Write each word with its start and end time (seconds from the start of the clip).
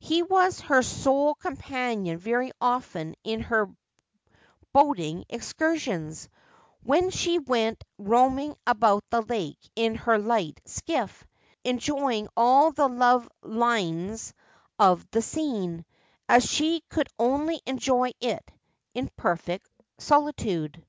He 0.00 0.22
was 0.22 0.60
her 0.60 0.82
sole 0.82 1.34
companion 1.36 2.18
very 2.18 2.52
often 2.60 3.14
in 3.24 3.40
her 3.40 3.74
boating 4.74 5.24
excursions, 5.30 6.28
when 6.82 7.08
she 7.08 7.38
went 7.38 7.82
roaming 7.96 8.56
about 8.66 9.04
the 9.08 9.22
lake 9.22 9.56
in 9.74 9.94
her 9.94 10.18
light 10.18 10.60
skiff, 10.66 11.24
enjoying 11.64 12.28
all 12.36 12.72
the 12.72 12.90
love 12.90 13.26
liness 13.42 14.34
of 14.78 15.08
the 15.12 15.22
scene, 15.22 15.86
as 16.28 16.44
she 16.44 16.82
could 16.90 17.08
only 17.18 17.58
enjoy 17.64 18.10
it, 18.20 18.50
in 18.92 19.10
perfect 19.16 19.66
solitude. 19.96 20.84